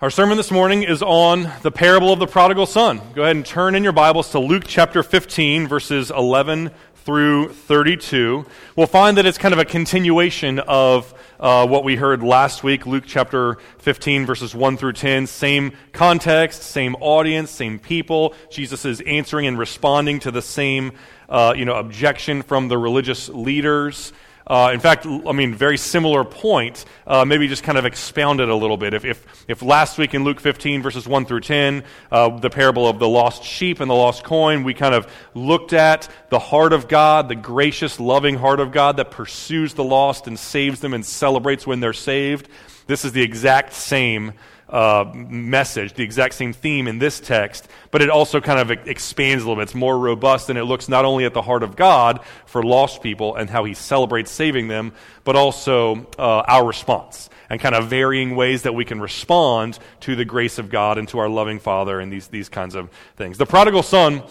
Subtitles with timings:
[0.00, 3.00] Our sermon this morning is on the parable of the prodigal son.
[3.16, 6.70] Go ahead and turn in your Bibles to Luke chapter 15, verses 11
[7.04, 8.46] through 32.
[8.76, 12.86] We'll find that it's kind of a continuation of uh, what we heard last week,
[12.86, 15.26] Luke chapter 15, verses 1 through 10.
[15.26, 18.34] Same context, same audience, same people.
[18.52, 20.92] Jesus is answering and responding to the same
[21.28, 24.12] uh, you know, objection from the religious leaders.
[24.48, 28.48] Uh, in fact, I mean, very similar point, uh, maybe just kind of expound it
[28.48, 28.94] a little bit.
[28.94, 32.88] If, if, if last week in Luke 15, verses 1 through 10, uh, the parable
[32.88, 36.72] of the lost sheep and the lost coin, we kind of looked at the heart
[36.72, 40.94] of God, the gracious, loving heart of God that pursues the lost and saves them
[40.94, 42.48] and celebrates when they're saved.
[42.86, 44.32] This is the exact same
[44.68, 49.42] uh, message, the exact same theme in this text, but it also kind of expands
[49.42, 49.62] a little bit.
[49.62, 53.02] It's more robust, and it looks not only at the heart of God for lost
[53.02, 54.92] people and how He celebrates saving them,
[55.24, 60.14] but also uh, our response and kind of varying ways that we can respond to
[60.14, 63.38] the grace of God and to our loving Father and these, these kinds of things.
[63.38, 64.22] The prodigal son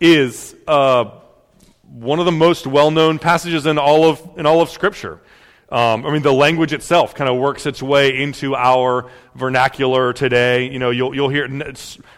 [0.00, 1.04] is uh,
[1.82, 5.20] one of the most well known passages in all of, in all of Scripture.
[5.68, 10.70] Um, I mean, the language itself kind of works its way into our vernacular today.
[10.70, 11.48] You know, you'll, you'll hear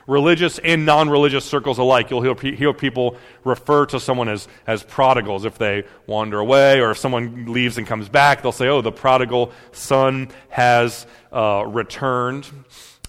[0.06, 2.10] religious and non religious circles alike.
[2.10, 6.90] You'll hear, hear, people refer to someone as, as prodigals if they wander away, or
[6.90, 12.46] if someone leaves and comes back, they'll say, oh, the prodigal son has uh, returned.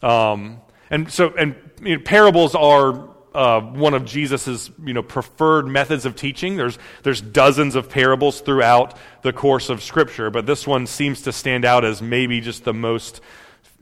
[0.01, 5.67] Um, and so, and you know, parables are uh, one of Jesus's you know preferred
[5.67, 6.57] methods of teaching.
[6.57, 11.31] There's there's dozens of parables throughout the course of Scripture, but this one seems to
[11.31, 13.21] stand out as maybe just the most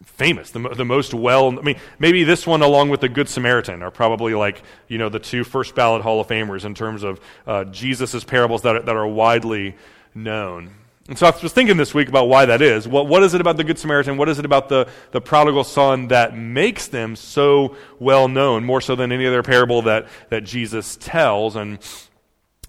[0.04, 1.58] famous, the, the most well.
[1.58, 5.10] I mean, maybe this one along with the Good Samaritan are probably like you know
[5.10, 8.82] the two first ballot Hall of Famers in terms of uh, Jesus's parables that are,
[8.82, 9.76] that are widely
[10.14, 10.77] known.
[11.10, 12.86] And so I was thinking this week about why that is.
[12.86, 14.18] What, what is it about the Good Samaritan?
[14.18, 18.82] What is it about the, the prodigal son that makes them so well known, more
[18.82, 21.56] so than any other parable that, that Jesus tells?
[21.56, 21.80] And,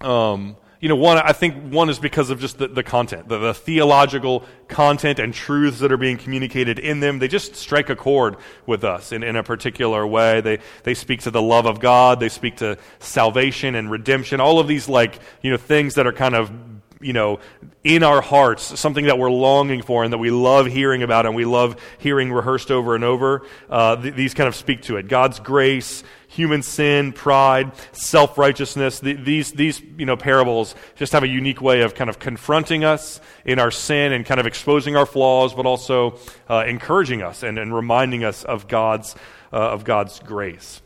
[0.00, 3.38] um, you know, one, I think one is because of just the, the content, the,
[3.38, 7.18] the theological content and truths that are being communicated in them.
[7.18, 8.36] They just strike a chord
[8.66, 10.40] with us in, in a particular way.
[10.40, 12.20] They, they speak to the love of God.
[12.20, 14.40] They speak to salvation and redemption.
[14.40, 16.52] All of these, like, you know, things that are kind of
[17.00, 17.40] you know,
[17.84, 21.34] in our hearts, something that we're longing for and that we love hearing about and
[21.34, 25.08] we love hearing rehearsed over and over, uh, th- these kind of speak to it.
[25.08, 29.00] God's grace, human sin, pride, self righteousness.
[29.00, 32.84] Th- these, these you know, parables just have a unique way of kind of confronting
[32.84, 37.42] us in our sin and kind of exposing our flaws, but also uh, encouraging us
[37.42, 39.14] and, and reminding us of God's,
[39.52, 40.82] uh, of God's grace.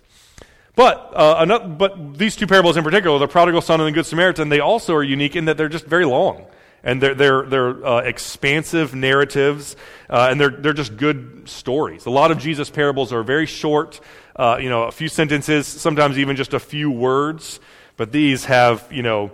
[0.75, 4.49] But, uh, but these two parables in particular, the prodigal son and the good Samaritan,
[4.49, 6.47] they also are unique in that they're just very long.
[6.85, 9.77] And they're, they're, they're uh, expansive narratives,
[10.11, 12.07] uh, and they're, they're just good stories.
[12.07, 14.01] A lot of Jesus' parables are very short,
[14.35, 17.61] uh, you know, a few sentences, sometimes even just a few words.
[17.97, 19.31] But these have, you know,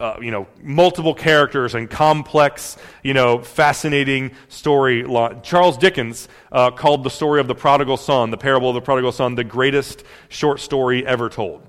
[0.00, 5.04] uh, you know, multiple characters and complex, you know, fascinating story.
[5.42, 9.12] Charles Dickens uh, called the story of the prodigal son, the parable of the prodigal
[9.12, 11.62] son, the greatest short story ever told,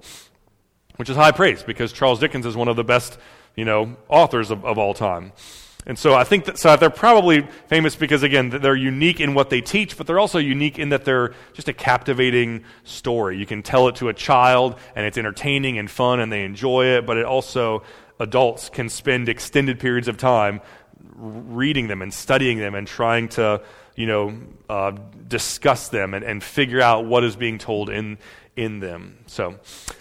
[0.96, 3.20] which is high praise because Charles Dickens is one of the best,
[3.56, 5.34] you know, authors of, of all time.
[5.86, 9.50] And so I think that so they're probably famous because again they're unique in what
[9.50, 13.38] they teach, but they're also unique in that they're just a captivating story.
[13.38, 16.86] You can tell it to a child and it's entertaining and fun and they enjoy
[16.86, 17.82] it, but it also
[18.22, 20.62] adults can spend extended periods of time
[21.16, 23.62] reading them and studying them and trying to,
[23.96, 24.38] you know,
[24.70, 24.92] uh,
[25.28, 28.18] discuss them and, and figure out what is being told in,
[28.56, 29.18] in them.
[29.28, 29.60] So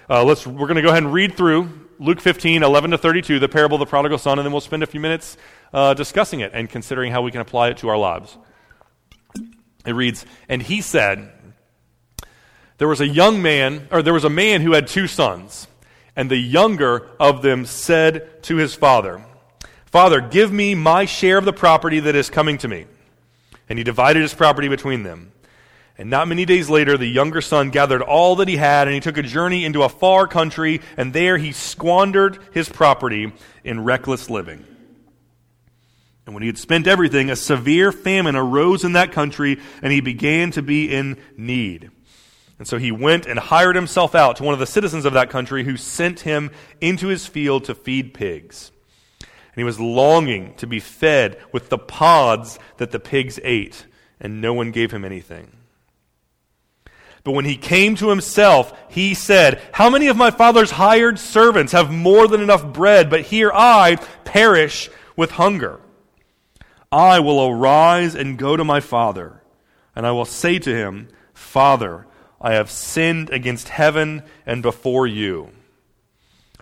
[0.09, 3.39] uh, let's, we're going to go ahead and read through Luke 15, 11 to 32,
[3.39, 5.37] the parable of the prodigal son, and then we'll spend a few minutes
[5.73, 8.37] uh, discussing it and considering how we can apply it to our lives.
[9.85, 11.31] It reads, And he said,
[12.79, 15.67] There was a young man, or there was a man who had two sons.
[16.21, 19.25] And the younger of them said to his father,
[19.87, 22.85] Father, give me my share of the property that is coming to me.
[23.71, 25.33] And he divided his property between them.
[25.97, 29.01] And not many days later, the younger son gathered all that he had, and he
[29.01, 33.33] took a journey into a far country, and there he squandered his property
[33.65, 34.63] in reckless living.
[36.27, 40.03] And when he had spent everything, a severe famine arose in that country, and he
[40.03, 41.91] began to be in need.
[42.61, 45.31] And so he went and hired himself out to one of the citizens of that
[45.31, 48.71] country who sent him into his field to feed pigs.
[49.19, 53.87] And he was longing to be fed with the pods that the pigs ate,
[54.21, 55.57] and no one gave him anything.
[57.25, 61.73] But when he came to himself, he said, How many of my father's hired servants
[61.73, 65.81] have more than enough bread, but here I perish with hunger?
[66.93, 69.43] I will arise and go to my father
[69.97, 72.07] And I will say to him, Father,
[72.41, 75.51] I have sinned against heaven and before you.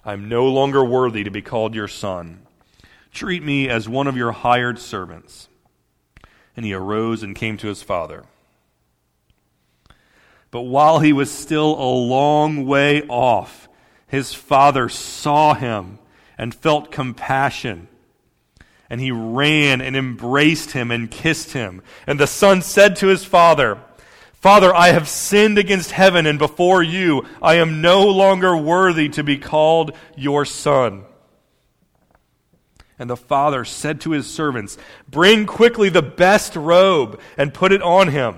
[0.05, 2.47] I am no longer worthy to be called your son.
[3.13, 5.49] Treat me as one of your hired servants.
[6.57, 8.25] And he arose and came to his father.
[10.51, 13.69] But while he was still a long way off,
[14.09, 15.99] his father saw him
[16.37, 17.87] and felt compassion.
[18.91, 21.83] And he ran and embraced him and kissed him.
[22.07, 23.79] And the son said to his father,
[24.41, 27.27] Father, I have sinned against heaven and before you.
[27.43, 31.05] I am no longer worthy to be called your son.
[33.01, 37.83] And the father said to his servants, Bring quickly the best robe and put it
[37.83, 38.37] on him,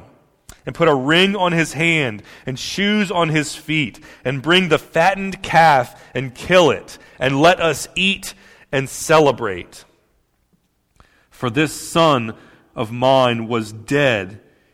[0.64, 4.78] and put a ring on his hand and shoes on his feet, and bring the
[4.78, 8.32] fattened calf and kill it, and let us eat
[8.72, 9.84] and celebrate.
[11.28, 12.34] For this son
[12.74, 14.40] of mine was dead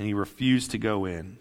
[0.00, 1.36] and he refused to go in.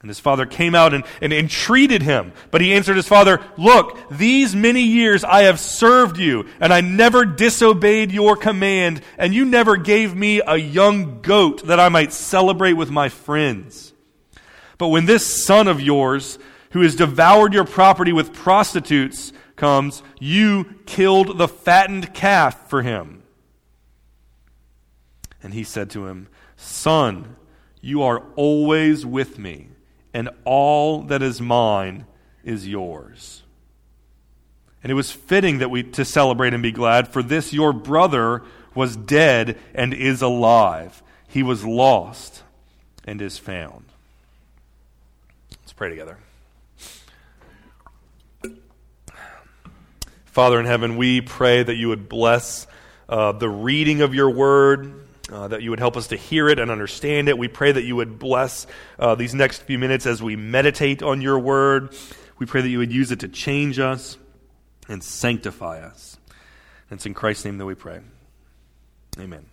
[0.00, 2.32] And his father came out and, and entreated him.
[2.52, 6.80] But he answered his father, Look, these many years I have served you, and I
[6.80, 12.12] never disobeyed your command, and you never gave me a young goat that I might
[12.12, 13.92] celebrate with my friends.
[14.78, 16.38] But when this son of yours,
[16.70, 23.24] who has devoured your property with prostitutes, comes, you killed the fattened calf for him.
[25.42, 26.28] And he said to him,
[26.62, 27.36] Son,
[27.80, 29.68] you are always with me,
[30.12, 32.06] and all that is mine
[32.44, 33.42] is yours.
[34.82, 38.42] And it was fitting that we to celebrate and be glad, for this your brother
[38.74, 41.02] was dead and is alive.
[41.26, 42.42] He was lost
[43.04, 43.86] and is found.
[45.62, 46.18] Let's pray together.
[50.26, 52.66] Father in heaven, we pray that you would bless
[53.08, 56.58] uh, the reading of your word, uh, that you would help us to hear it
[56.58, 57.38] and understand it.
[57.38, 58.66] We pray that you would bless
[58.98, 61.94] uh, these next few minutes as we meditate on your word.
[62.38, 64.18] We pray that you would use it to change us
[64.88, 66.16] and sanctify us.
[66.90, 68.00] And it's in Christ's name that we pray.
[69.18, 69.46] Amen.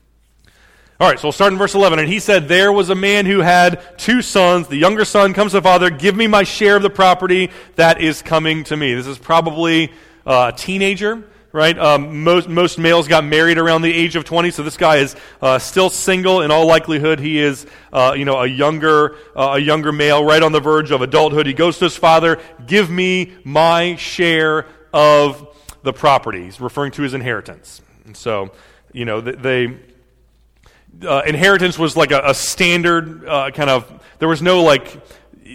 [0.99, 1.99] All right, so we'll start in verse 11.
[1.99, 4.67] And he said, There was a man who had two sons.
[4.67, 8.01] The younger son comes to the father, Give me my share of the property that
[8.01, 8.95] is coming to me.
[8.95, 9.91] This is probably
[10.25, 11.23] uh, a teenager,
[11.57, 11.77] right?
[11.79, 15.15] Um, most, most males got married around the age of 20, so this guy is
[15.41, 16.43] uh, still single.
[16.43, 20.43] In all likelihood, he is, uh, you know, a younger, uh, a younger male, right
[20.43, 21.47] on the verge of adulthood.
[21.47, 25.47] He goes to his father, give me my share of
[25.81, 26.43] the property.
[26.43, 27.81] He's referring to his inheritance.
[28.05, 28.51] And so,
[28.93, 29.79] you know, they,
[31.01, 35.01] uh, inheritance was like a, a standard uh, kind of, there was no like,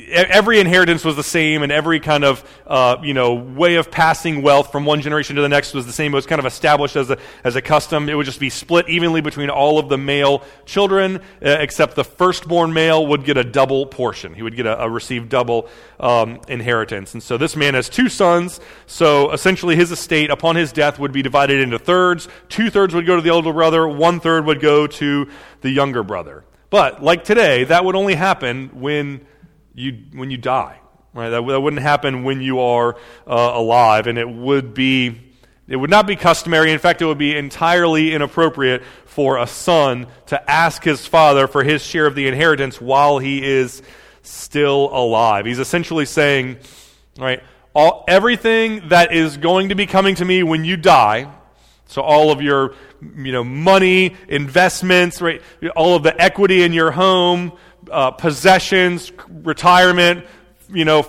[0.09, 4.43] every inheritance was the same, and every kind of uh, you know way of passing
[4.43, 6.13] wealth from one generation to the next was the same.
[6.13, 8.09] It was kind of established as a as a custom.
[8.09, 12.05] It would just be split evenly between all of the male children, uh, except the
[12.05, 14.35] firstborn male would get a double portion.
[14.35, 15.69] He would get a, a receive double
[16.01, 17.15] um, inheritance.
[17.15, 18.61] And so this man has two sons.
[18.87, 22.29] So essentially, his estate upon his death would be divided into thirds.
[22.49, 23.87] Two thirds would go to the older brother.
[23.87, 25.29] One third would go to
[25.61, 26.45] the younger brother.
[26.71, 29.27] But like today, that would only happen when
[29.75, 30.79] you, when you die.
[31.15, 31.29] Right?
[31.29, 35.33] That, that wouldn't happen when you are uh, alive, and it would be
[35.69, 36.73] it would not be customary.
[36.73, 41.63] In fact, it would be entirely inappropriate for a son to ask his father for
[41.63, 43.81] his share of the inheritance while he is
[44.23, 45.47] still alive.
[45.47, 46.59] He's essentially saying,
[47.19, 47.43] right,
[47.75, 51.33] all, everything that is going to be coming to me when you die,
[51.87, 55.43] so all of your you know, money, investments, right,
[55.75, 57.53] all of the equity in your home,
[57.93, 60.25] uh, possessions, retirement,
[60.73, 61.07] you know,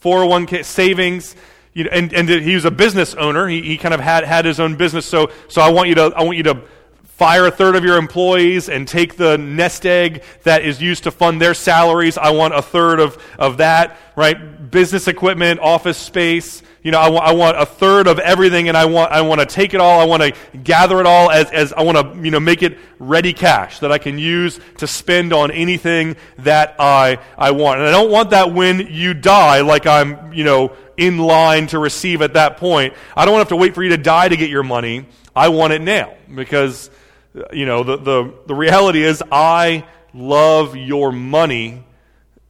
[0.00, 1.36] 401k savings.
[1.72, 3.48] You know, and, and he was a business owner.
[3.48, 5.06] He, he kind of had, had his own business.
[5.06, 6.62] So, so I want you to, I want you to
[7.02, 11.10] fire a third of your employees and take the nest egg that is used to
[11.10, 12.18] fund their salaries.
[12.18, 14.70] I want a third of, of that, right?
[14.70, 19.10] Business equipment, office space, you know, I, want a third of everything and I want,
[19.10, 20.00] I want to take it all.
[20.00, 22.76] I want to gather it all as, as I want to, you know, make it
[22.98, 27.80] ready cash that I can use to spend on anything that I, I want.
[27.80, 31.78] And I don't want that when you die, like I'm, you know, in line to
[31.78, 32.92] receive at that point.
[33.16, 35.06] I don't want to have to wait for you to die to get your money.
[35.34, 36.90] I want it now because,
[37.34, 41.82] uh, you know, the, the, the reality is I love your money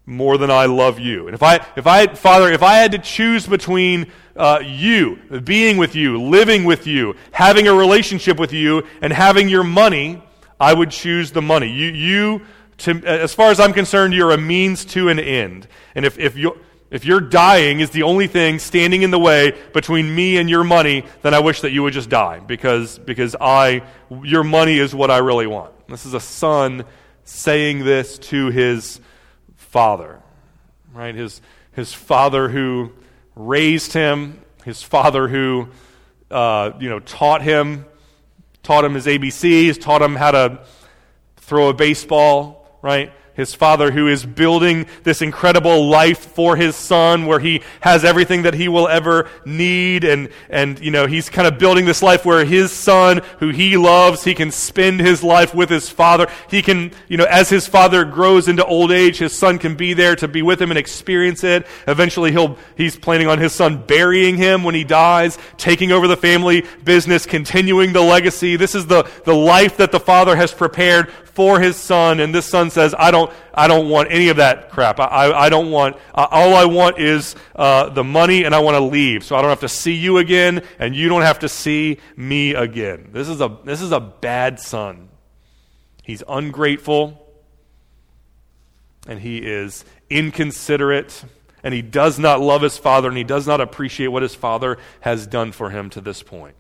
[0.07, 1.27] more than I love you.
[1.27, 5.77] And if I, if I, Father, if I had to choose between uh, you, being
[5.77, 10.23] with you, living with you, having a relationship with you, and having your money,
[10.61, 11.71] I would choose the money.
[11.71, 12.43] You, you
[12.79, 15.69] to, as far as I'm concerned, you're a means to an end.
[15.95, 16.59] And if, if you
[16.91, 20.63] if your dying is the only thing standing in the way between me and your
[20.63, 23.83] money, then I wish that you would just die because, because I,
[24.23, 25.73] your money is what I really want.
[25.89, 26.85] This is a son
[27.25, 29.01] saying this to his
[29.75, 30.21] father,
[30.93, 31.17] right?
[31.17, 31.41] His,
[31.73, 32.93] his father who
[33.35, 35.67] raised him, his father who,
[36.31, 37.85] uh, you know, taught him,
[38.63, 40.65] taught him his ABCs, taught him how to
[41.39, 43.13] throw a baseball, right?
[43.35, 48.43] His father who is building this incredible life for his son where he has everything
[48.43, 50.05] that he will ever need.
[50.05, 53.77] And and you know he's kind of building this life where his son who he
[53.77, 56.29] loves he can spend his life with his father.
[56.49, 59.95] He can you know as his father grows into old age his son can be
[59.95, 61.67] there to be with him and experience it.
[61.89, 66.17] Eventually he'll he's planning on his son burying him when he dies taking over the
[66.17, 68.57] family business continuing the legacy.
[68.57, 72.47] This is the the life that the father has prepared for his son, and this
[72.47, 75.01] son says, I don't, I don't want any of that crap.
[75.01, 78.77] I, I don't want, uh, all I want is uh, the money, and I want
[78.77, 79.25] to leave.
[79.25, 82.55] So I don't have to see you again, and you don't have to see me
[82.55, 83.11] again.
[83.13, 85.09] This is a, this is a bad son.
[86.05, 87.21] He's ungrateful,
[89.09, 91.25] and he is inconsiderate,
[91.65, 94.79] and he does not love his father, and he does not appreciate what his father
[95.01, 96.55] has done for him to this point.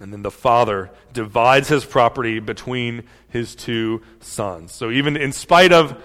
[0.00, 4.72] And then the father divides his property between his two sons.
[4.72, 6.02] So even in spite of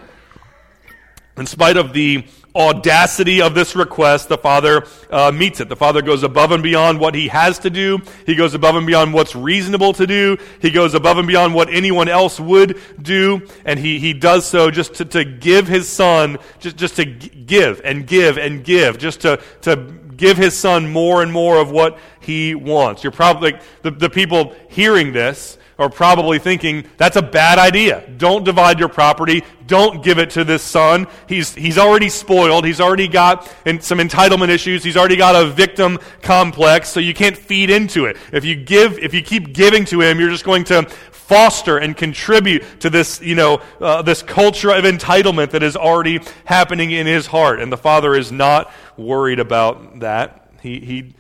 [1.38, 5.70] in spite of the audacity of this request, the father uh, meets it.
[5.70, 8.00] The father goes above and beyond what he has to do.
[8.26, 10.38] He goes above and beyond what's reasonable to do.
[10.62, 13.48] He goes above and beyond what anyone else would do.
[13.64, 17.82] And he, he does so just to, to give his son, just, just to give
[17.84, 19.78] and give and give, just to, to
[20.22, 23.04] give his son more and more of what he wants.
[23.04, 28.08] You're probably, the, the people hearing this are probably thinking, that's a bad idea.
[28.18, 29.44] Don't divide your property.
[29.66, 31.08] Don't give it to this son.
[31.28, 32.66] He's, he's already spoiled.
[32.66, 34.84] He's already got in, some entitlement issues.
[34.84, 38.18] He's already got a victim complex, so you can't feed into it.
[38.32, 41.98] If you give, if you keep giving to him, you're just going to foster and
[41.98, 47.08] contribute to this, you know, uh, this culture of entitlement that is already happening in
[47.08, 47.60] his heart.
[47.60, 50.52] And the father is not worried about that.
[50.62, 51.14] He, he,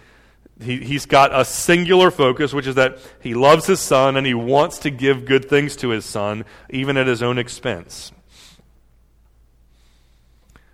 [0.61, 4.33] he, he's got a singular focus, which is that he loves his son and he
[4.33, 8.11] wants to give good things to his son, even at his own expense.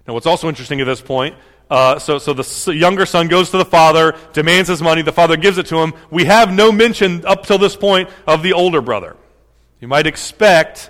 [0.07, 1.35] Now, what's also interesting at this point
[1.69, 5.01] uh, so, so the younger son goes to the father, demands his money.
[5.01, 5.93] The father gives it to him.
[6.09, 9.17] We have no mention up till this point of the older brother.
[9.81, 10.89] You might expect,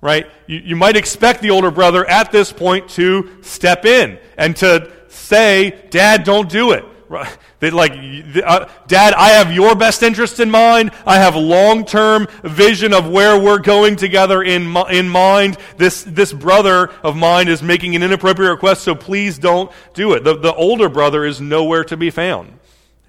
[0.00, 0.26] right?
[0.46, 4.92] You, you might expect the older brother at this point to step in and to
[5.08, 6.84] say, Dad, don't do it.
[7.62, 7.92] They like,
[8.44, 10.90] uh, Dad, I have your best interest in mind.
[11.06, 15.58] I have long-term vision of where we're going together in in mind.
[15.76, 20.24] This this brother of mine is making an inappropriate request, so please don't do it.
[20.24, 22.58] The the older brother is nowhere to be found.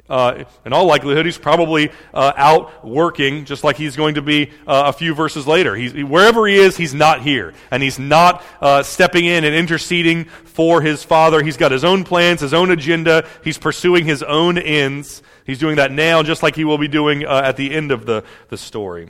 [0.10, 4.52] Uh, in all likelihood, he's probably uh, out working, just like he's going to be
[4.68, 5.76] uh, a few verses later.
[5.76, 7.54] He's, wherever he is, he's not here.
[7.72, 11.42] And he's not uh, stepping in and interceding for his father.
[11.42, 13.26] He's got his own plans, his own agenda.
[13.44, 15.24] He's pursuing his own ends.
[15.46, 18.06] He's doing that now, just like he will be doing uh, at the end of
[18.06, 19.10] the, the story.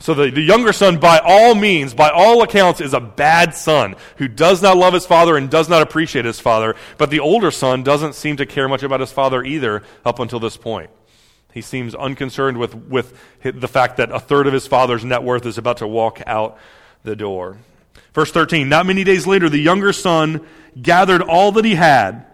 [0.00, 3.96] So the, the younger son, by all means, by all accounts, is a bad son
[4.18, 6.76] who does not love his father and does not appreciate his father.
[6.98, 10.38] But the older son doesn't seem to care much about his father either up until
[10.38, 10.90] this point.
[11.54, 15.46] He seems unconcerned with, with the fact that a third of his father's net worth
[15.46, 16.58] is about to walk out
[17.02, 17.56] the door.
[18.12, 20.46] Verse 13 Not many days later, the younger son
[20.80, 22.26] gathered all that he had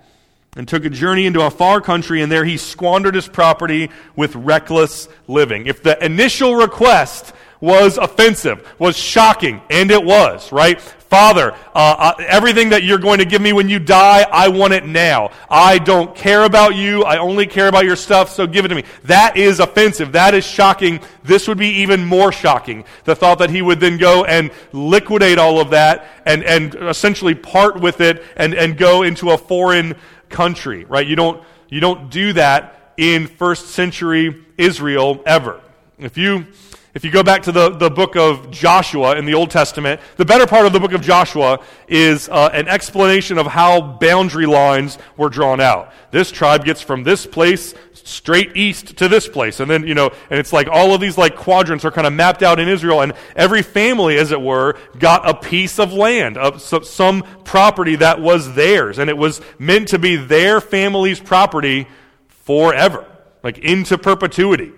[0.57, 4.35] and took a journey into a far country, and there he squandered his property with
[4.35, 5.67] reckless living.
[5.67, 10.81] If the initial request was offensive, was shocking, and it was, right?
[10.81, 14.73] Father, uh, uh, everything that you're going to give me when you die, I want
[14.73, 15.31] it now.
[15.49, 17.05] I don't care about you.
[17.05, 18.85] I only care about your stuff, so give it to me.
[19.05, 20.13] That is offensive.
[20.13, 21.01] That is shocking.
[21.23, 22.85] This would be even more shocking.
[23.05, 27.35] The thought that he would then go and liquidate all of that and, and essentially
[27.35, 29.95] part with it and, and go into a foreign
[30.31, 31.07] country, right?
[31.07, 35.61] You don't, you don't do that in first century Israel ever.
[35.99, 36.47] If you,
[36.95, 40.27] If you go back to the, the book of Joshua in the Old Testament, the
[40.27, 44.99] better part of the book of Joshua is uh, an explanation of how boundary lines
[45.17, 45.91] were drawn out.
[46.11, 49.61] This tribe gets from this place straight east to this place.
[49.61, 52.13] And then, you know, and it's like all of these like quadrants are kind of
[52.13, 53.01] mapped out in Israel.
[53.01, 58.21] And every family, as it were, got a piece of land, of some property that
[58.21, 58.99] was theirs.
[58.99, 61.89] And it was meant to be their family's property
[62.29, 63.07] forever,
[63.43, 64.73] like into perpetuity.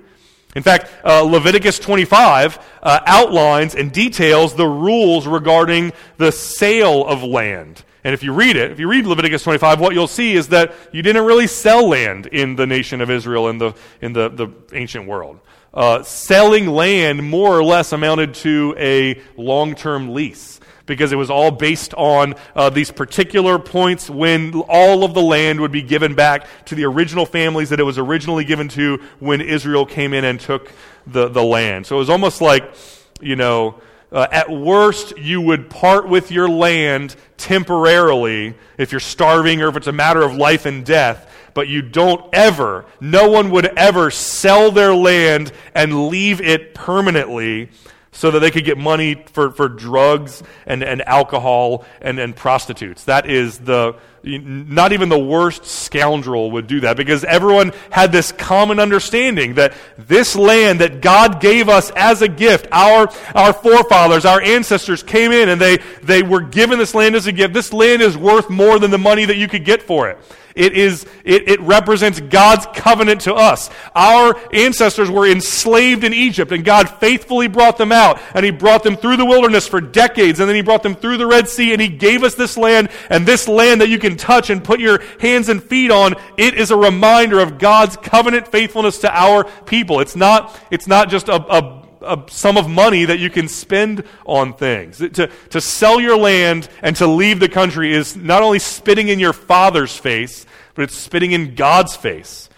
[0.54, 7.22] In fact, uh, Leviticus 25 uh, outlines and details the rules regarding the sale of
[7.22, 7.82] land.
[8.04, 10.74] And if you read it, if you read Leviticus 25, what you'll see is that
[10.92, 14.48] you didn't really sell land in the nation of Israel in the, in the, the
[14.72, 15.40] ancient world.
[15.72, 21.30] Uh, selling land more or less amounted to a long term lease because it was
[21.30, 26.14] all based on uh, these particular points when all of the land would be given
[26.14, 30.24] back to the original families that it was originally given to when Israel came in
[30.24, 30.70] and took
[31.06, 31.86] the, the land.
[31.86, 32.74] So it was almost like,
[33.20, 33.80] you know,
[34.12, 39.76] uh, at worst, you would part with your land temporarily if you're starving or if
[39.76, 44.10] it's a matter of life and death, but you don't ever, no one would ever
[44.12, 47.70] sell their land and leave it permanently
[48.14, 53.04] so that they could get money for, for drugs and, and alcohol and, and prostitutes.
[53.04, 58.30] That is the, not even the worst scoundrel would do that because everyone had this
[58.30, 64.24] common understanding that this land that God gave us as a gift, our, our forefathers,
[64.24, 67.52] our ancestors came in and they, they were given this land as a gift.
[67.52, 70.18] This land is worth more than the money that you could get for it.
[70.54, 73.70] It, is, it, it represents God's covenant to us.
[73.94, 78.20] Our ancestors were enslaved in Egypt, and God faithfully brought them out.
[78.34, 81.16] And He brought them through the wilderness for decades, and then He brought them through
[81.16, 82.88] the Red Sea, and He gave us this land.
[83.10, 86.54] And this land that you can touch and put your hands and feet on, it
[86.54, 89.98] is a reminder of God's covenant faithfulness to our people.
[89.98, 94.04] It's not, it's not just a, a a sum of money that you can spend
[94.24, 94.98] on things.
[94.98, 99.18] To, to sell your land and to leave the country is not only spitting in
[99.18, 102.48] your father's face, but it's spitting in God's face.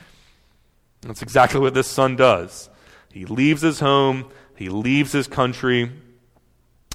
[1.03, 2.69] That's exactly what this son does.
[3.13, 5.91] He leaves his home, he leaves his country,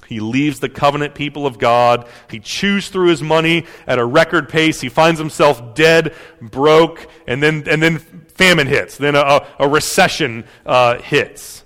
[0.06, 2.06] he leaves the covenant people of God.
[2.28, 4.80] He chews through his money at a record pace.
[4.80, 8.98] He finds himself dead, broke, and then, and then famine hits.
[8.98, 11.61] Then a, a recession uh, hits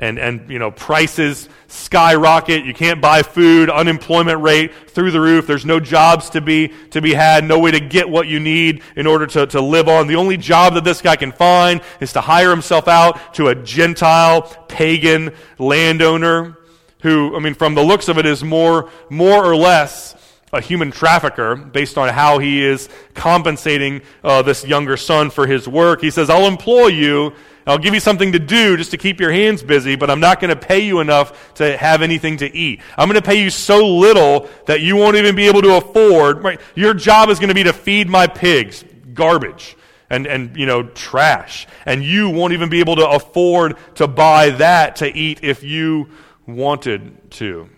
[0.00, 2.64] and, and you know, prices skyrocket.
[2.64, 5.46] You can't buy food, unemployment rate through the roof.
[5.46, 8.82] There's no jobs to be, to be had, no way to get what you need
[8.96, 10.08] in order to, to live on.
[10.08, 13.54] The only job that this guy can find is to hire himself out to a
[13.54, 16.56] Gentile, pagan landowner
[17.02, 20.16] who, I mean, from the looks of it, is more, more or less
[20.52, 25.68] a human trafficker based on how he is compensating uh, this younger son for his
[25.68, 26.00] work.
[26.00, 27.34] He says, I'll employ you
[27.70, 30.40] I'll give you something to do just to keep your hands busy, but I'm not
[30.40, 32.80] going to pay you enough to have anything to eat.
[32.98, 36.42] I'm going to pay you so little that you won't even be able to afford.
[36.42, 36.60] Right?
[36.74, 39.76] Your job is going to be to feed my pigs garbage
[40.10, 44.50] and, and you know trash, and you won't even be able to afford to buy
[44.50, 46.08] that to eat if you
[46.46, 47.70] wanted to.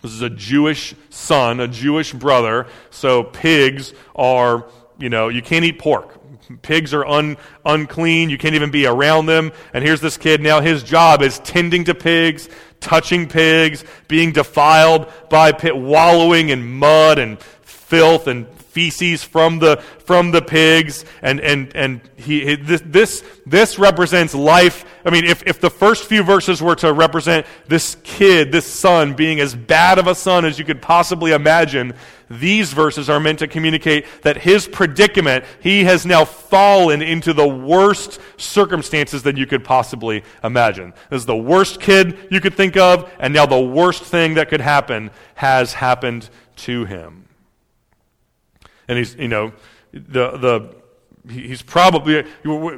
[0.00, 5.64] This is a Jewish son, a Jewish brother, so pigs are, you know, you can't
[5.64, 6.17] eat pork.
[6.62, 8.30] Pigs are un, unclean.
[8.30, 9.52] You can't even be around them.
[9.72, 12.48] And here's this kid now, his job is tending to pigs,
[12.80, 18.46] touching pigs, being defiled by pit, wallowing in mud and filth and
[18.78, 24.84] feces from the from the pigs and and and he this this represents life.
[25.04, 29.14] I mean if if the first few verses were to represent this kid this son
[29.14, 31.92] being as bad of a son as you could possibly imagine
[32.30, 37.48] these verses are meant to communicate that his predicament he has now fallen into the
[37.48, 40.94] worst circumstances that you could possibly imagine.
[41.10, 44.50] This is the worst kid you could think of and now the worst thing that
[44.50, 47.27] could happen has happened to him
[48.88, 49.52] and he's, you know,
[49.92, 50.74] the, the,
[51.28, 52.24] he's probably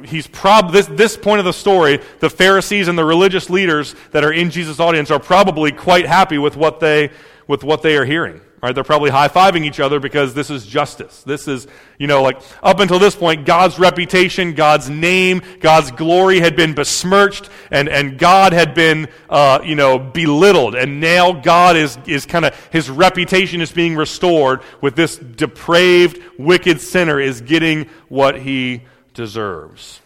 [0.05, 4.25] he's prob this this point of the story the pharisees and the religious leaders that
[4.25, 7.09] are in jesus audience are probably quite happy with what they
[7.47, 8.75] with what they are hearing Right?
[8.75, 11.23] They're probably high fiving each other because this is justice.
[11.23, 11.65] This is,
[11.97, 16.75] you know, like up until this point, God's reputation, God's name, God's glory had been
[16.75, 20.75] besmirched and, and God had been, uh, you know, belittled.
[20.75, 26.21] And now God is, is kind of, his reputation is being restored with this depraved,
[26.37, 28.83] wicked sinner is getting what he
[29.15, 30.01] deserves.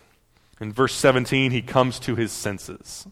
[0.61, 3.05] In verse 17, he comes to his senses.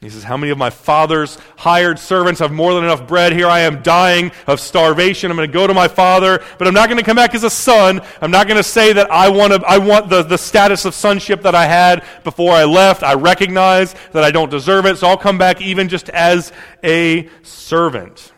[0.00, 3.34] He says, How many of my father's hired servants have more than enough bread?
[3.34, 5.30] Here I am dying of starvation.
[5.30, 7.44] I'm going to go to my father, but I'm not going to come back as
[7.44, 8.00] a son.
[8.22, 10.94] I'm not going to say that I want, to, I want the, the status of
[10.94, 13.02] sonship that I had before I left.
[13.02, 16.50] I recognize that I don't deserve it, so I'll come back even just as
[16.82, 18.32] a servant.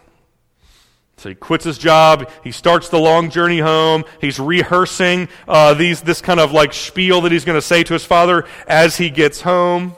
[1.19, 2.29] So he quits his job.
[2.43, 4.03] He starts the long journey home.
[4.21, 7.93] He's rehearsing uh, these, this kind of like spiel that he's going to say to
[7.93, 9.95] his father as he gets home.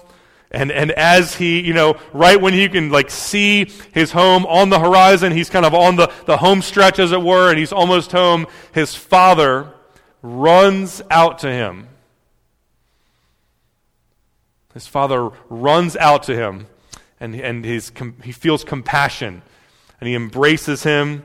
[0.55, 4.71] And, and as he, you know, right when he can like see his home on
[4.71, 7.73] the horizon, he's kind of on the, the home stretch as it were, and he's
[7.73, 9.73] almost home, his father
[10.23, 11.88] runs out to him.
[14.75, 16.69] His father runs out to him,
[17.19, 19.43] and, and his, he feels compassion,
[20.01, 21.25] and he embraces him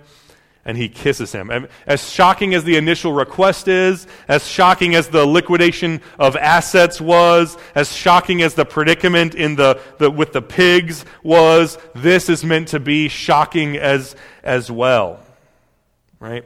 [0.70, 1.50] and he kisses him.
[1.50, 7.02] And as shocking as the initial request is, as shocking as the liquidation of assets
[7.02, 12.46] was, as shocking as the predicament in the, the, with the pigs was, this is
[12.46, 15.20] meant to be shocking as, as well.
[16.20, 16.46] Right?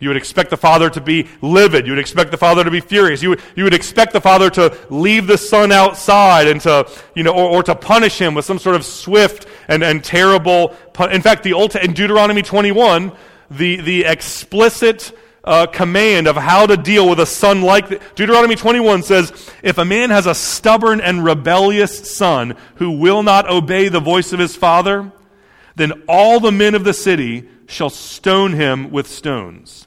[0.00, 1.86] You would expect the father to be livid.
[1.86, 3.22] You would expect the father to be furious.
[3.22, 7.22] You would, you would expect the father to leave the son outside and to, you
[7.22, 10.68] know, or, or to punish him with some sort of swift and, and terrible.
[10.94, 13.12] Pun- in fact, the old, in Deuteronomy 21,
[13.50, 18.14] the, the explicit uh, command of how to deal with a son like that.
[18.14, 23.48] Deuteronomy 21 says, If a man has a stubborn and rebellious son who will not
[23.48, 25.10] obey the voice of his father,
[25.76, 29.86] then all the men of the city shall stone him with stones.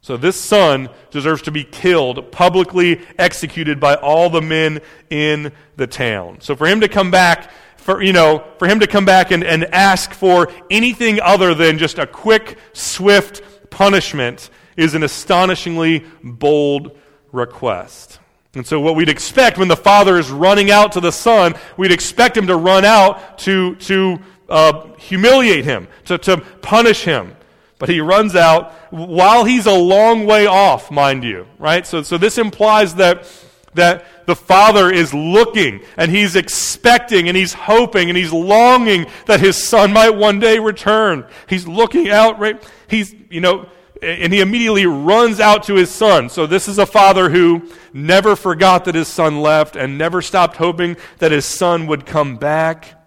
[0.00, 5.86] So this son deserves to be killed, publicly executed by all the men in the
[5.86, 6.40] town.
[6.40, 9.42] So for him to come back for, you know, for him to come back and,
[9.42, 16.96] and ask for anything other than just a quick, swift punishment is an astonishingly bold
[17.32, 18.20] request.
[18.54, 21.90] And so, what we'd expect when the father is running out to the son, we'd
[21.90, 24.18] expect him to run out to, to
[24.48, 27.34] uh, humiliate him, to, to punish him.
[27.78, 31.84] But he runs out while he's a long way off, mind you, right?
[31.84, 33.26] So, so this implies that
[33.74, 39.40] that the father is looking and he's expecting and he's hoping and he's longing that
[39.40, 41.26] his son might one day return.
[41.48, 42.62] He's looking out, right?
[42.88, 43.68] He's, you know,
[44.02, 46.28] and he immediately runs out to his son.
[46.28, 50.56] So this is a father who never forgot that his son left and never stopped
[50.56, 52.98] hoping that his son would come back.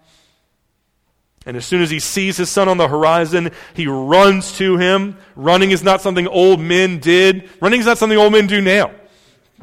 [1.44, 5.16] And as soon as he sees his son on the horizon, he runs to him.
[5.36, 7.48] Running is not something old men did.
[7.60, 8.90] Running is not something old men do now.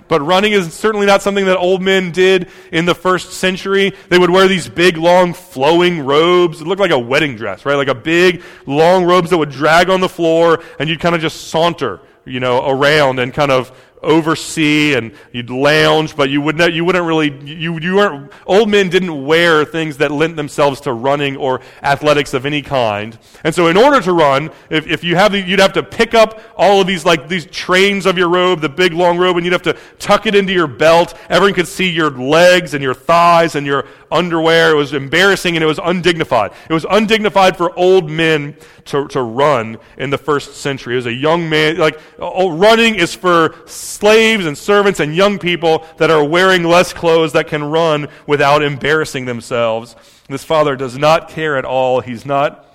[0.07, 3.93] But running is certainly not something that old men did in the first century.
[4.09, 6.61] They would wear these big, long, flowing robes.
[6.61, 7.75] It looked like a wedding dress, right?
[7.75, 11.21] Like a big, long robes that would drag on the floor, and you'd kind of
[11.21, 13.71] just saunter, you know, around and kind of
[14.03, 18.89] oversee and you'd lounge, but you wouldn't, you wouldn't really, you, you weren't, old men
[18.89, 23.17] didn't wear things that lent themselves to running or athletics of any kind.
[23.43, 26.13] And so in order to run, if, if you have the, you'd have to pick
[26.13, 29.45] up all of these, like these trains of your robe, the big long robe, and
[29.45, 31.17] you'd have to tuck it into your belt.
[31.29, 34.71] Everyone could see your legs and your thighs and your underwear.
[34.71, 36.51] It was embarrassing and it was undignified.
[36.69, 40.93] It was undignified for old men to, to run in the first century.
[40.93, 45.39] It was a young man, like, oh, running is for slaves and servants and young
[45.39, 49.95] people that are wearing less clothes that can run without embarrassing themselves.
[50.29, 51.99] This father does not care at all.
[51.99, 52.65] He's not,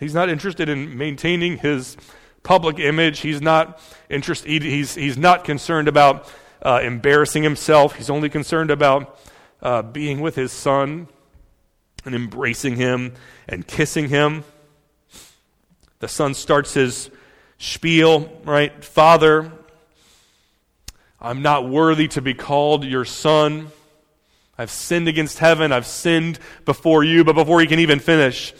[0.00, 1.96] he's not interested in maintaining his
[2.42, 3.20] public image.
[3.20, 6.30] He's not interested, he's, he's not concerned about
[6.62, 7.96] uh, embarrassing himself.
[7.96, 9.18] He's only concerned about
[9.62, 11.08] uh, being with his son
[12.04, 13.14] and embracing him
[13.48, 14.44] and kissing him.
[16.00, 17.10] The son starts his
[17.58, 18.84] spiel, right?
[18.84, 19.52] Father,
[21.20, 23.68] I'm not worthy to be called your son.
[24.56, 25.72] I've sinned against heaven.
[25.72, 27.24] I've sinned before you.
[27.24, 28.54] But before he can even finish,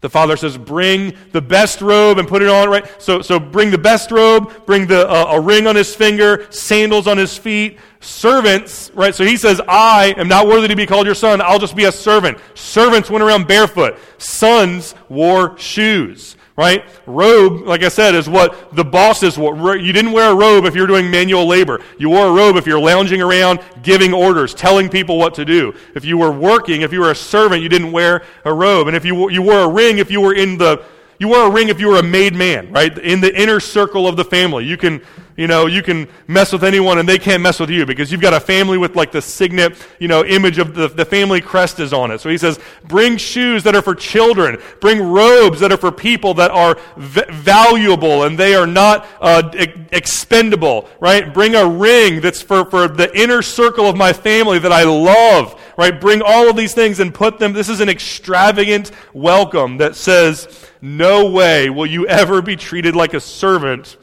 [0.00, 2.84] the father says, Bring the best robe and put it on, right?
[3.00, 7.06] So, so bring the best robe, bring the, uh, a ring on his finger, sandals
[7.06, 9.14] on his feet, servants, right?
[9.14, 11.40] So he says, I am not worthy to be called your son.
[11.40, 12.38] I'll just be a servant.
[12.54, 13.98] Servants went around barefoot.
[14.18, 16.84] Sons wore shoes right?
[17.06, 19.76] Robe, like I said, is what the bosses wore.
[19.76, 21.80] You didn't wear a robe if you're doing manual labor.
[21.98, 25.74] You wore a robe if you're lounging around giving orders, telling people what to do.
[25.94, 28.88] If you were working, if you were a servant, you didn't wear a robe.
[28.88, 30.84] And if you, you wore a ring, if you were in the
[31.20, 32.96] you wore a ring if you were a made man, right?
[32.96, 34.64] In the inner circle of the family.
[34.64, 35.02] You can,
[35.40, 38.20] you know, you can mess with anyone and they can't mess with you because you've
[38.20, 41.80] got a family with like the signet, you know, image of the, the family crest
[41.80, 42.20] is on it.
[42.20, 44.60] So he says, bring shoes that are for children.
[44.82, 49.50] Bring robes that are for people that are v- valuable and they are not uh,
[49.58, 51.32] e- expendable, right?
[51.32, 55.58] Bring a ring that's for, for the inner circle of my family that I love
[55.78, 55.98] right?
[55.98, 57.54] Bring all of these things and put them.
[57.54, 63.14] This is an extravagant welcome that says, no way will you ever be treated like
[63.14, 63.96] a servant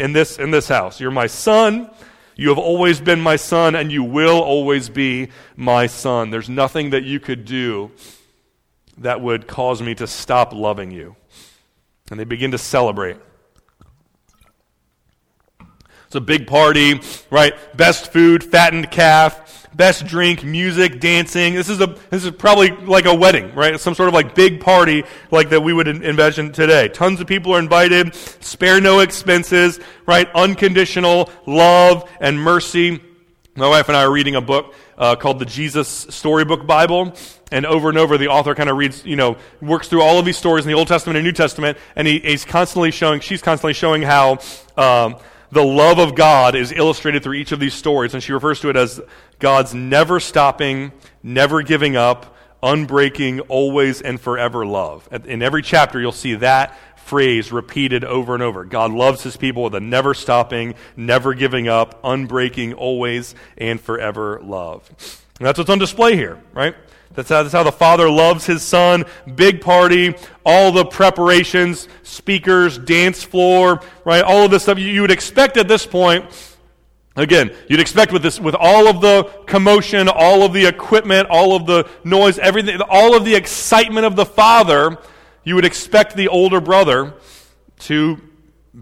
[0.00, 0.98] in this, in this house.
[0.98, 1.90] You're my son.
[2.34, 6.30] You have always been my son, and you will always be my son.
[6.30, 7.90] There's nothing that you could do
[8.96, 11.16] that would cause me to stop loving you.
[12.10, 13.18] And they begin to celebrate.
[16.06, 17.54] It's a big party, right?
[17.76, 21.54] Best food, fattened calf, best drink, music, dancing.
[21.54, 23.78] This is a this is probably like a wedding, right?
[23.78, 26.88] Some sort of like big party like that we would envision today.
[26.88, 30.28] Tons of people are invited, spare no expenses, right?
[30.34, 33.00] Unconditional love and mercy.
[33.56, 37.14] My wife and I are reading a book uh, called the Jesus Storybook Bible.
[37.52, 40.24] And over and over, the author kind of reads, you know, works through all of
[40.24, 43.42] these stories in the Old Testament and New Testament, and he, he's constantly showing, she's
[43.42, 44.38] constantly showing how
[44.76, 45.16] um,
[45.52, 48.68] the love of God is illustrated through each of these stories, and she refers to
[48.68, 49.00] it as
[49.38, 55.08] God's never stopping, never giving up, unbreaking, always and forever love.
[55.26, 58.64] In every chapter, you'll see that phrase repeated over and over.
[58.64, 64.40] God loves his people with a never stopping, never giving up, unbreaking, always and forever
[64.44, 64.88] love.
[65.38, 66.76] And that's what's on display here, right?
[67.20, 69.04] That's how, that's how the Father loves His Son.
[69.34, 74.22] Big party, all the preparations, speakers, dance floor, right?
[74.22, 76.24] All of this stuff you, would expect at this point.
[77.16, 81.54] Again, you'd expect with this, with all of the commotion, all of the equipment, all
[81.54, 84.96] of the noise, everything, all of the excitement of the Father,
[85.44, 87.12] you would expect the older brother
[87.80, 88.16] to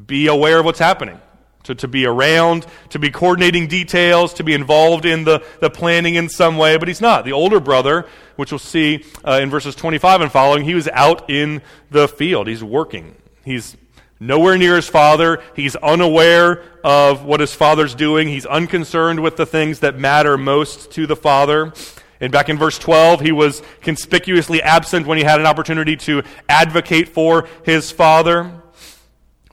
[0.06, 1.20] be aware of what's happening
[1.64, 6.14] to, to be around, to be coordinating details, to be involved in the, the planning
[6.14, 7.24] in some way, but he's not.
[7.24, 11.28] The older brother, which we'll see uh, in verses 25 and following, he was out
[11.28, 12.46] in the field.
[12.46, 13.14] He's working.
[13.44, 13.76] He's
[14.20, 15.42] nowhere near his father.
[15.54, 18.28] He's unaware of what his father's doing.
[18.28, 21.72] He's unconcerned with the things that matter most to the father.
[22.20, 26.22] And back in verse 12, he was conspicuously absent when he had an opportunity to
[26.48, 28.50] advocate for his father.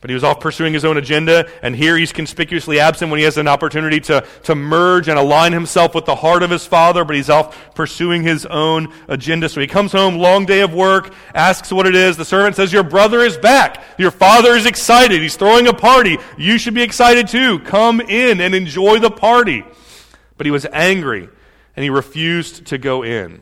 [0.06, 3.24] But he was off pursuing his own agenda, and here he's conspicuously absent when he
[3.24, 7.04] has an opportunity to, to merge and align himself with the heart of his father,
[7.04, 9.50] but he's off pursuing his own agenda.
[9.50, 12.18] So he comes home, long day of work, asks what it is.
[12.18, 13.84] The servant says, Your brother is back.
[13.98, 15.24] Your father is excited.
[15.24, 16.20] He's throwing a party.
[16.38, 17.58] You should be excited too.
[17.62, 19.66] Come in and enjoy the party.
[20.38, 21.28] But he was angry,
[21.76, 23.42] and he refused to go in.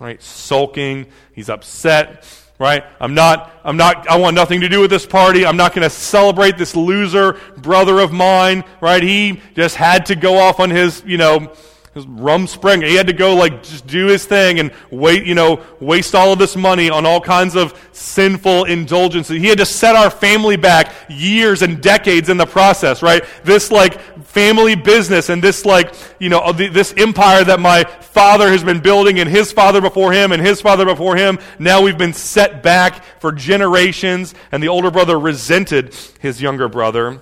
[0.00, 0.22] Right?
[0.22, 1.06] Sulking.
[1.32, 2.24] He's upset
[2.58, 2.84] right?
[3.00, 5.44] I'm not, I'm not, I want nothing to do with this party.
[5.44, 9.02] I'm not going to celebrate this loser brother of mine, right?
[9.02, 11.52] He just had to go off on his, you know,
[11.94, 12.86] his Rumspringa.
[12.86, 16.32] He had to go like just do his thing and wait, you know, waste all
[16.32, 19.36] of this money on all kinds of sinful indulgences.
[19.40, 23.24] He had to set our family back years and decades in the process, right?
[23.44, 28.64] This like family business and this like, you know, this empire that my father has
[28.64, 31.38] been building and his father before him and his father before him.
[31.60, 37.20] Now we've been set back for generations and the older brother resented his younger brother.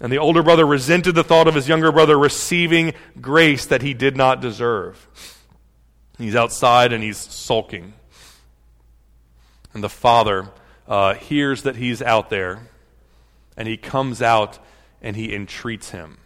[0.00, 3.94] And the older brother resented the thought of his younger brother receiving grace that he
[3.94, 5.08] did not deserve.
[6.18, 7.94] He's outside and he's sulking.
[9.74, 10.48] And the father
[10.86, 12.68] uh, hears that he's out there,
[13.56, 14.58] and he comes out
[15.02, 16.18] and he entreats him.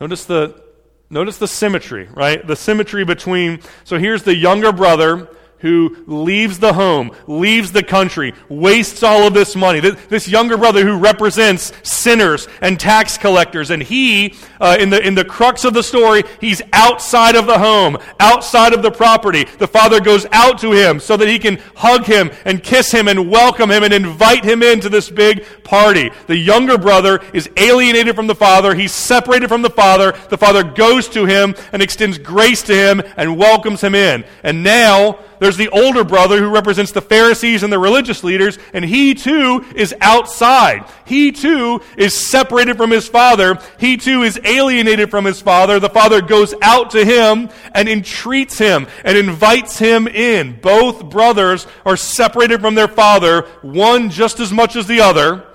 [0.00, 0.62] Notice the,
[1.10, 2.46] notice the symmetry, right?
[2.46, 3.60] The symmetry between.
[3.84, 9.34] So here's the younger brother who leaves the home, leaves the country, wastes all of
[9.34, 9.80] this money.
[9.80, 13.70] This, younger brother who represents sinners and tax collectors.
[13.70, 17.58] And he, uh, in, the, in the crux of the story, he's outside of the
[17.58, 19.44] home, outside of the property.
[19.58, 23.08] The father goes out to him so that he can hug him and kiss him
[23.08, 26.10] and welcome him and invite him into this big party.
[26.26, 28.74] The younger brother is alienated from the father.
[28.74, 30.12] He's separated from the father.
[30.28, 34.24] The father goes to him and extends grace to him and welcomes him in.
[34.42, 38.84] And now, there's the older brother who represents the Pharisees and the religious leaders, and
[38.84, 40.84] he too is outside.
[41.04, 43.56] He too is separated from his father.
[43.78, 45.78] He too is alienated from his father.
[45.78, 50.58] The father goes out to him and entreats him and invites him in.
[50.60, 55.46] Both brothers are separated from their father, one just as much as the other,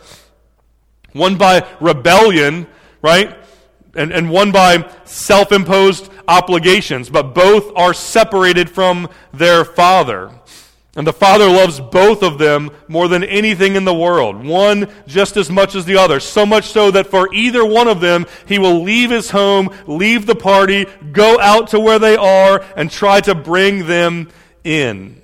[1.11, 2.65] one by rebellion,
[3.01, 3.37] right?
[3.95, 10.31] and, and one by self imposed obligations, but both are separated from their father.
[10.95, 15.37] And the father loves both of them more than anything in the world, one just
[15.37, 16.19] as much as the other.
[16.19, 20.25] So much so that for either one of them, he will leave his home, leave
[20.25, 24.29] the party, go out to where they are, and try to bring them
[24.65, 25.21] in.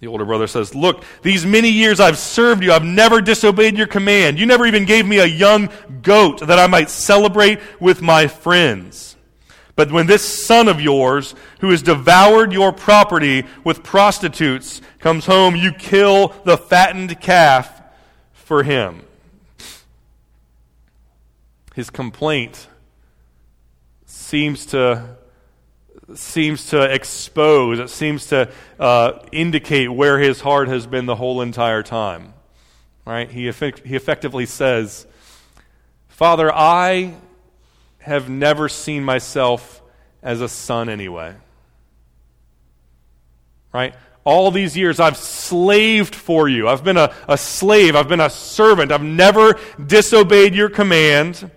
[0.00, 2.72] The older brother says, Look, these many years I've served you.
[2.72, 4.38] I've never disobeyed your command.
[4.38, 5.70] You never even gave me a young
[6.02, 9.16] goat that I might celebrate with my friends.
[9.74, 15.54] But when this son of yours, who has devoured your property with prostitutes, comes home,
[15.54, 17.82] you kill the fattened calf
[18.32, 19.02] for him.
[21.74, 22.68] His complaint
[24.06, 25.16] seems to
[26.14, 31.40] seems to expose, it seems to uh, indicate where his heart has been the whole
[31.40, 32.32] entire time.
[33.04, 33.30] Right?
[33.30, 35.06] He, effect- he effectively says,
[36.08, 37.14] Father, I
[37.98, 39.82] have never seen myself
[40.22, 41.34] as a son anyway.
[43.72, 43.94] Right?
[44.24, 46.68] All these years I've slaved for you.
[46.68, 47.94] I've been a, a slave.
[47.94, 48.90] I've been a servant.
[48.90, 51.50] I've never disobeyed your command.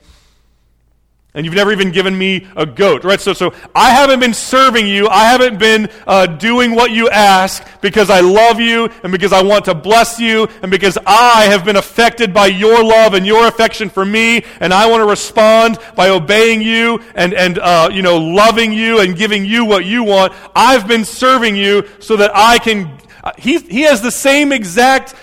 [1.35, 3.21] And you've never even given me a goat, right?
[3.21, 5.07] So, so I haven't been serving you.
[5.07, 9.43] I haven't been uh, doing what you ask because I love you and because I
[9.43, 13.45] want to bless you and because I have been affected by your love and your
[13.45, 14.43] affection for me.
[14.59, 18.99] And I want to respond by obeying you and, and uh, you know, loving you
[18.99, 20.33] and giving you what you want.
[20.55, 22.97] I've been serving you so that I can.
[23.23, 25.13] Uh, he, he has the same exact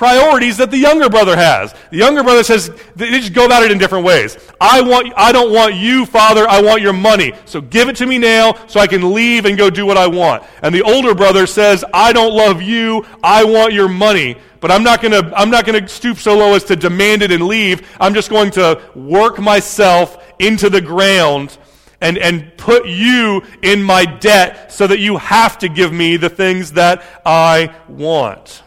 [0.00, 1.74] priorities that the younger brother has.
[1.90, 4.38] The younger brother says they just go about it in different ways.
[4.58, 7.34] I want I don't want you, father, I want your money.
[7.44, 10.06] So give it to me now so I can leave and go do what I
[10.06, 10.42] want.
[10.62, 14.38] And the older brother says, I don't love you, I want your money.
[14.60, 17.30] But I'm not going to I'm not to stoop so low as to demand it
[17.30, 17.86] and leave.
[18.00, 21.58] I'm just going to work myself into the ground
[22.00, 26.30] and, and put you in my debt so that you have to give me the
[26.30, 28.62] things that I want.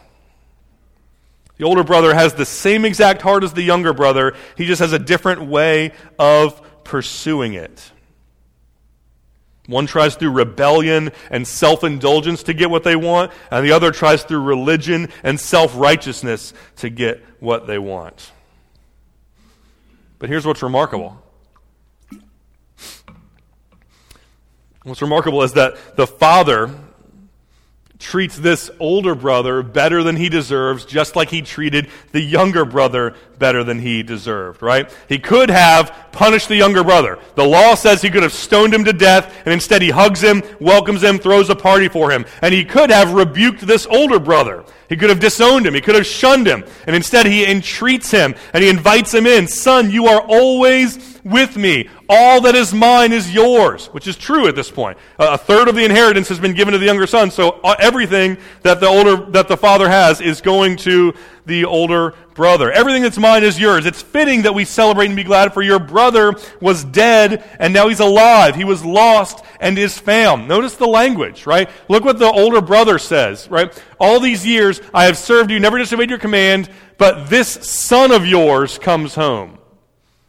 [1.56, 4.92] The older brother has the same exact heart as the younger brother, he just has
[4.92, 7.92] a different way of pursuing it.
[9.66, 13.92] One tries through rebellion and self indulgence to get what they want, and the other
[13.92, 18.32] tries through religion and self righteousness to get what they want.
[20.18, 21.18] But here's what's remarkable.
[24.82, 26.70] What's remarkable is that the father
[28.04, 33.14] treats this older brother better than he deserves, just like he treated the younger brother
[33.38, 34.94] better than he deserved, right?
[35.08, 37.18] He could have punished the younger brother.
[37.34, 40.42] The law says he could have stoned him to death, and instead he hugs him,
[40.60, 42.26] welcomes him, throws a party for him.
[42.42, 44.64] And he could have rebuked this older brother.
[44.94, 45.74] He could have disowned him.
[45.74, 46.62] He could have shunned him.
[46.86, 49.48] And instead he entreats him and he invites him in.
[49.48, 51.88] Son, you are always with me.
[52.08, 54.96] All that is mine is yours, which is true at this point.
[55.18, 58.36] a third of the inheritance has been given to the younger son, so uh, everything
[58.62, 61.12] that the older that the father has is going to
[61.46, 62.70] the older brother.
[62.70, 63.86] Everything that's mine is yours.
[63.86, 67.88] It's fitting that we celebrate and be glad for your brother was dead and now
[67.88, 68.56] he's alive.
[68.56, 70.48] He was lost and is found.
[70.48, 71.70] Notice the language, right?
[71.88, 73.72] Look what the older brother says, right?
[73.98, 76.68] All these years I have served you, never disobeyed your command,
[76.98, 79.58] but this son of yours comes home.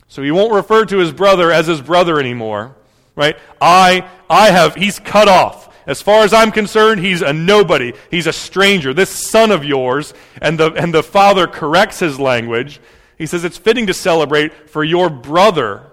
[0.07, 2.75] So he won't refer to his brother as his brother anymore,
[3.15, 3.37] right?
[3.59, 5.64] I, I have, he's cut off.
[5.87, 7.93] As far as I'm concerned, he's a nobody.
[8.09, 8.93] He's a stranger.
[8.93, 12.79] This son of yours, and the, and the father corrects his language.
[13.17, 15.91] He says, It's fitting to celebrate, for your brother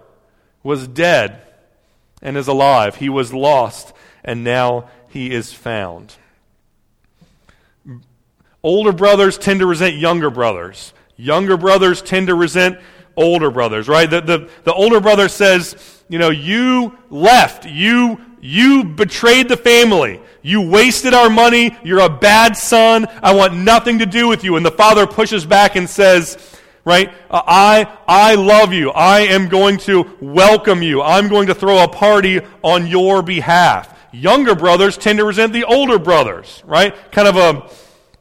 [0.63, 1.43] was dead
[2.23, 2.97] and is alive.
[2.97, 3.93] He was lost,
[4.25, 6.15] and now he is found.
[8.63, 10.95] Older brothers tend to resent younger brothers.
[11.17, 12.79] Younger brothers tend to resent
[13.17, 14.09] older brothers, right?
[14.09, 17.67] The, the, the older brother says, you know, you left.
[17.67, 20.21] You, you betrayed the family.
[20.43, 21.79] You wasted our money.
[21.85, 23.07] You're a bad son.
[23.23, 24.57] I want nothing to do with you.
[24.57, 26.37] And the father pushes back and says,
[26.85, 27.15] right?
[27.31, 28.91] Uh, I, I love you.
[28.91, 31.01] I am going to welcome you.
[31.01, 33.97] I'm going to throw a party on your behalf.
[34.11, 36.95] Younger brothers tend to resent the older brothers, right?
[37.13, 37.71] Kind of a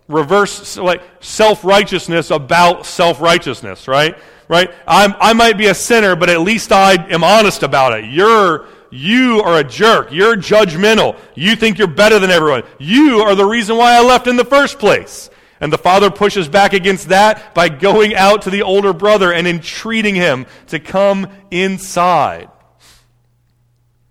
[0.07, 4.15] reverse, like self-righteousness about self-righteousness, right?
[4.47, 4.71] right?
[4.85, 8.05] I'm, I might be a sinner, but at least I am honest about it.
[8.05, 10.11] You're, you are a jerk.
[10.11, 11.17] You're judgmental.
[11.33, 12.63] You think you're better than everyone.
[12.77, 15.29] You are the reason why I left in the first place.
[15.59, 19.47] And the father pushes back against that by going out to the older brother and
[19.47, 22.49] entreating him to come inside.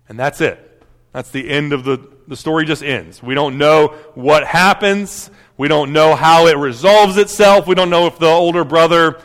[0.09, 0.83] And that's it.
[1.13, 3.21] That's the end of the, the story just ends.
[3.21, 5.29] We don't know what happens.
[5.57, 7.67] We don't know how it resolves itself.
[7.67, 9.21] We don't know if the older brother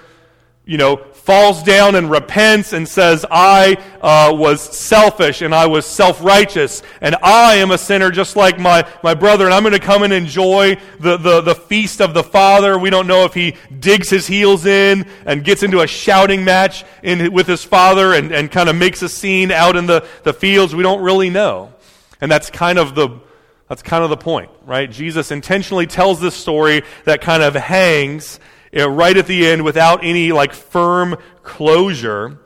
[0.67, 5.85] you know, falls down and repents and says, I uh, was selfish and I was
[5.85, 9.73] self righteous and I am a sinner just like my, my brother and I'm going
[9.73, 12.79] to come and enjoy the, the, the feast of the Father.
[12.79, 16.85] We don't know if he digs his heels in and gets into a shouting match
[17.03, 20.33] in, with his father and, and kind of makes a scene out in the, the
[20.33, 20.77] fields.
[20.77, 21.73] We don't really know.
[22.21, 23.21] And that's kind of the,
[23.69, 24.89] That's kind of the point, right?
[24.89, 28.39] Jesus intentionally tells this story that kind of hangs
[28.85, 32.39] right at the end without any like firm closure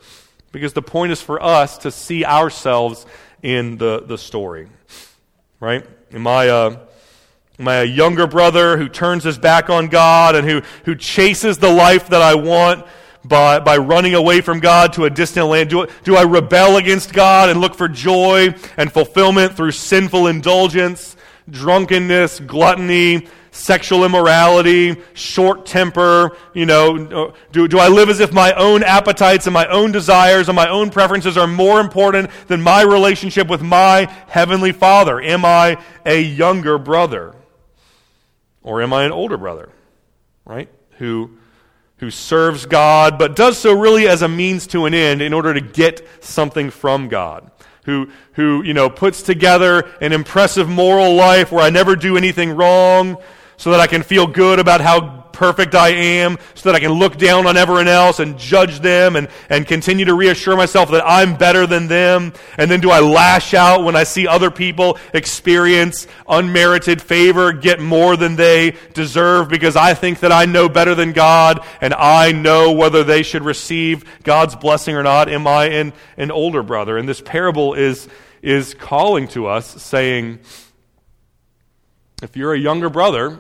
[0.52, 3.06] because the point is for us to see ourselves
[3.42, 4.68] in the, the story,
[5.60, 5.86] right?
[6.12, 6.78] Am I a,
[7.58, 11.58] am I a younger brother who turns his back on God and who, who chases
[11.58, 12.86] the life that I want?
[13.22, 15.68] by, by running away from God to a distant land?
[15.68, 21.16] Do, do I rebel against God and look for joy and fulfillment through sinful indulgence,
[21.50, 26.36] drunkenness, gluttony, sexual immorality, short temper?
[26.54, 26.96] You know,
[27.28, 30.56] uh, do, do I live as if my own appetites and my own desires and
[30.56, 35.20] my own preferences are more important than my relationship with my heavenly Father?
[35.20, 37.34] Am I a younger brother?
[38.62, 39.70] Or am I an older brother?
[40.44, 40.68] Right?
[40.98, 41.38] Who
[42.00, 45.52] who serves God, but does so really as a means to an end in order
[45.52, 47.50] to get something from God.
[47.84, 52.56] Who, who, you know, puts together an impressive moral life where I never do anything
[52.56, 53.18] wrong
[53.60, 56.92] so that I can feel good about how perfect I am so that I can
[56.92, 61.06] look down on everyone else and judge them and, and continue to reassure myself that
[61.06, 62.32] I'm better than them?
[62.56, 67.80] And then do I lash out when I see other people experience unmerited favor, get
[67.80, 72.32] more than they deserve because I think that I know better than God and I
[72.32, 75.28] know whether they should receive God's blessing or not?
[75.28, 76.96] Am I an, an older brother?
[76.96, 78.08] And this parable is,
[78.40, 80.38] is calling to us saying,
[82.22, 83.38] if you're a younger brother,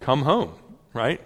[0.00, 0.54] come home
[0.92, 1.20] right?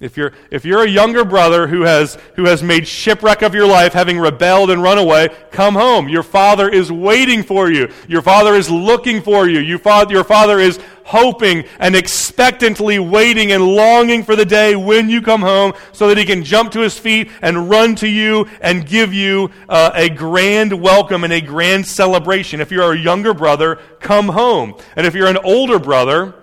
[0.00, 3.66] If you're, if you're a younger brother who has, who has made shipwreck of your
[3.66, 6.08] life, having rebelled and run away, come home.
[6.08, 7.90] Your father is waiting for you.
[8.06, 9.58] Your father is looking for you.
[9.58, 15.08] You fa- your father is hoping and expectantly waiting and longing for the day when
[15.08, 18.46] you come home so that he can jump to his feet and run to you
[18.60, 22.60] and give you uh, a grand welcome and a grand celebration.
[22.60, 24.76] If you're a younger brother, come home.
[24.94, 26.36] And if you're an older brother,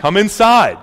[0.00, 0.78] come inside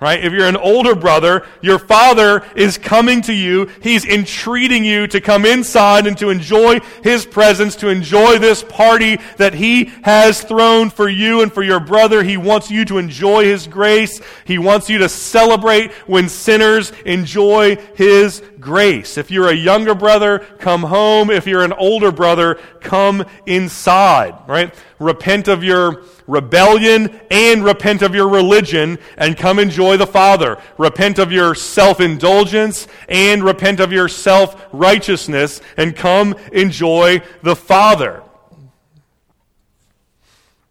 [0.00, 0.24] right?
[0.24, 3.68] If you're an older brother, your father is coming to you.
[3.82, 9.18] He's entreating you to come inside and to enjoy his presence, to enjoy this party
[9.38, 12.22] that he has thrown for you and for your brother.
[12.22, 14.20] He wants you to enjoy his grace.
[14.44, 19.18] He wants you to celebrate when sinners enjoy his grace.
[19.18, 21.28] If you're a younger brother, come home.
[21.28, 24.72] If you're an older brother, come inside, right?
[25.00, 30.58] Repent of your rebellion and repent of your religion and come enjoy the Father.
[30.76, 37.56] Repent of your self indulgence and repent of your self righteousness and come enjoy the
[37.56, 38.22] Father.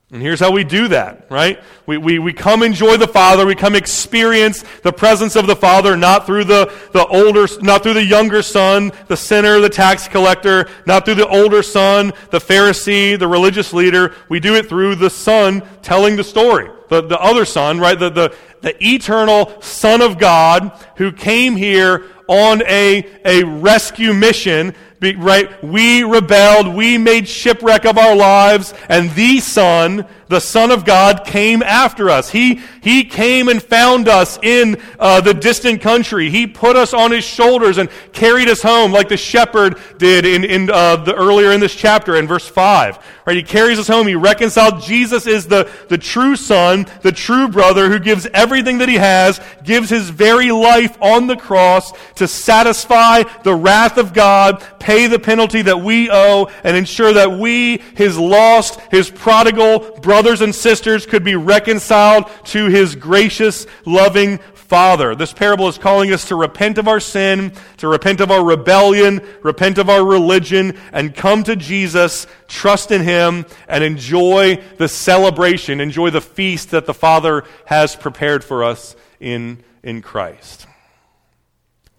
[0.09, 1.61] And here's how we do that, right?
[1.85, 3.45] We, we, we come enjoy the Father.
[3.45, 7.95] We come experience the presence of the Father, not through the, the older, not through
[7.95, 13.19] the younger son, the sinner, the tax collector, not through the older son, the Pharisee,
[13.19, 14.15] the religious leader.
[14.29, 16.71] We do it through the son telling the story.
[16.87, 17.99] The, the other son, right?
[17.99, 24.73] The, the, the eternal son of God who came here on a, a rescue mission
[25.01, 25.63] right?
[25.63, 26.75] We rebelled.
[26.75, 28.73] We made shipwreck of our lives.
[28.89, 32.29] And the Son, the Son of God, came after us.
[32.29, 36.29] He, he came and found us in uh, the distant country.
[36.29, 40.43] He put us on his shoulders and carried us home like the shepherd did in,
[40.43, 42.99] in uh, the, earlier in this chapter in verse 5.
[43.25, 43.37] Right?
[43.37, 44.07] He carries us home.
[44.07, 44.81] He reconciled.
[44.81, 49.41] Jesus is the, the true Son, the true brother who gives everything that he has,
[49.63, 55.19] gives his very life on the cross to satisfy the wrath of God, pay the
[55.19, 59.79] penalty that we owe, and ensure that we, his lost, his prodigal
[60.17, 65.13] brothers and sisters, could be reconciled to his gracious, loving Father.
[65.13, 69.21] This parable is calling us to repent of our sin, to repent of our rebellion,
[69.43, 75.79] repent of our religion, and come to Jesus, trust in Him, and enjoy the celebration,
[75.79, 80.65] enjoy the feast that the Father has prepared for us in, in Christ.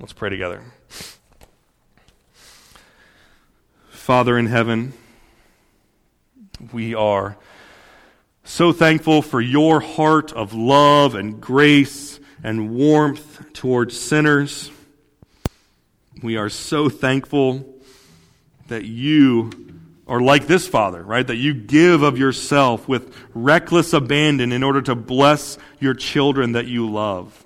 [0.01, 0.65] Let's pray together.
[3.91, 4.93] Father in heaven,
[6.73, 7.37] we are
[8.49, 14.71] so thankful for your heart of love and grace and warmth towards sinners.
[16.23, 17.75] We are so thankful
[18.69, 19.51] that you
[20.07, 21.27] are like this Father, right?
[21.27, 26.67] That you give of yourself with reckless abandon in order to bless your children that
[26.67, 27.45] you love.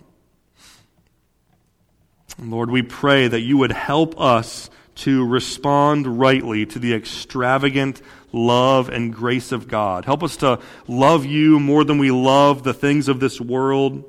[2.39, 8.01] Lord, we pray that you would help us to respond rightly to the extravagant
[8.33, 10.05] love and grace of God.
[10.05, 10.59] Help us to
[10.89, 14.05] love you more than we love the things of this world.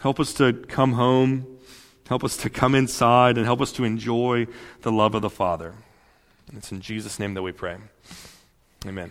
[0.00, 1.46] Help us to come home.
[2.08, 4.46] Help us to come inside and help us to enjoy
[4.82, 5.74] the love of the Father.
[6.56, 7.76] It's in Jesus' name that we pray.
[8.86, 9.10] Amen.